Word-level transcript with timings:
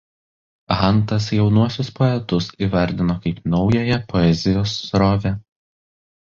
Hantas 0.77 1.27
jaunuosius 1.39 1.91
poetus 1.99 2.49
įvardino 2.69 3.19
kaip 3.27 3.45
naująją 3.55 4.03
poezijos 4.15 4.77
srovę. 4.91 5.39